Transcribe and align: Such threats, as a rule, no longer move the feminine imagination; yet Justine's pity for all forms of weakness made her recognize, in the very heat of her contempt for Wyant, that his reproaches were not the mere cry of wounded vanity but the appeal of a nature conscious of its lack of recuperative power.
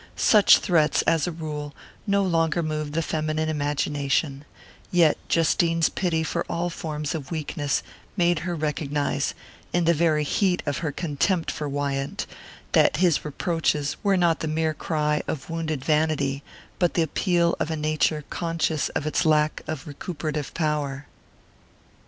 Such 0.15 0.57
threats, 0.57 1.03
as 1.03 1.27
a 1.27 1.31
rule, 1.31 1.75
no 2.07 2.23
longer 2.23 2.63
move 2.63 2.93
the 2.93 3.03
feminine 3.03 3.49
imagination; 3.49 4.45
yet 4.91 5.15
Justine's 5.29 5.89
pity 5.89 6.23
for 6.23 6.43
all 6.49 6.71
forms 6.71 7.13
of 7.13 7.29
weakness 7.29 7.83
made 8.17 8.39
her 8.39 8.55
recognize, 8.55 9.35
in 9.71 9.85
the 9.85 9.93
very 9.93 10.23
heat 10.23 10.63
of 10.65 10.79
her 10.79 10.91
contempt 10.91 11.51
for 11.51 11.69
Wyant, 11.69 12.25
that 12.71 12.97
his 12.97 13.23
reproaches 13.23 13.95
were 14.01 14.17
not 14.17 14.39
the 14.39 14.47
mere 14.47 14.73
cry 14.73 15.21
of 15.27 15.51
wounded 15.51 15.85
vanity 15.85 16.41
but 16.79 16.95
the 16.95 17.03
appeal 17.03 17.55
of 17.59 17.69
a 17.69 17.75
nature 17.75 18.23
conscious 18.31 18.89
of 18.95 19.05
its 19.05 19.23
lack 19.23 19.61
of 19.67 19.85
recuperative 19.85 20.51
power. 20.55 21.05